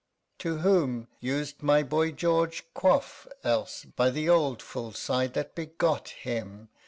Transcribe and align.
_To 0.39 0.57
whom 0.57 1.07
used 1.19 1.61
my 1.61 1.83
boy 1.83 2.09
George 2.11 2.65
quaff 2.73 3.27
else, 3.43 3.85
By 3.85 4.09
the 4.09 4.29
old 4.29 4.59
fool's 4.59 4.97
side 4.97 5.35
that 5.35 5.53
begot 5.53 6.09
him? 6.09 6.69